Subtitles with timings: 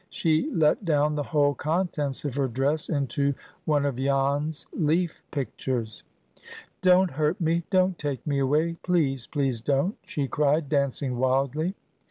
[0.09, 6.01] she let down the whole contents of her dress into one of Jan's leaf pictures.
[6.81, 7.65] "Don't hurt me!
[7.69, 8.77] Don't take me away!
[8.81, 11.75] Please, please don't!" she cried, dancing wildly.